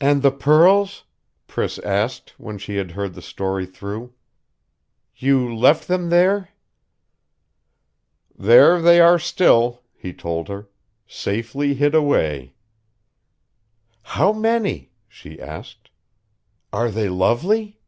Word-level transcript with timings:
"And 0.00 0.22
the 0.22 0.32
pearls?" 0.32 1.04
Priss 1.46 1.78
asked, 1.78 2.34
when 2.36 2.58
she 2.58 2.78
had 2.78 2.90
heard 2.90 3.14
the 3.14 3.22
story 3.22 3.64
through. 3.64 4.12
"You 5.14 5.54
left 5.54 5.86
them 5.86 6.08
there?" 6.10 6.48
"There 8.36 8.82
they 8.82 8.98
are 8.98 9.20
still," 9.20 9.84
he 9.96 10.12
told 10.12 10.48
her. 10.48 10.68
"Safely 11.06 11.74
hid 11.74 11.94
away." 11.94 12.56
"How 14.02 14.32
many?" 14.32 14.90
she 15.06 15.40
asked. 15.40 15.90
"Are 16.72 16.90
they 16.90 17.08
lovely?" 17.08 17.78